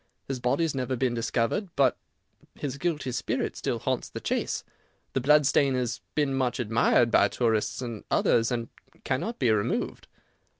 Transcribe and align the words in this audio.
His 0.27 0.39
body 0.39 0.63
has 0.63 0.73
never 0.73 0.95
been 0.95 1.13
discovered, 1.13 1.69
but 1.75 1.95
his 2.55 2.79
guilty 2.79 3.11
spirit 3.11 3.55
still 3.55 3.77
haunts 3.77 4.09
the 4.09 4.19
Chase. 4.19 4.63
The 5.13 5.21
blood 5.21 5.45
stain 5.45 5.75
has 5.75 6.01
been 6.15 6.33
much 6.33 6.59
admired 6.59 7.11
by 7.11 7.27
tourists 7.27 7.83
and 7.83 8.03
others, 8.09 8.51
and 8.51 8.69
cannot 9.03 9.37
be 9.37 9.51
removed." 9.51 10.07